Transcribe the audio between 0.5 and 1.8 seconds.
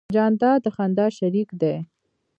د خندا شریک دی.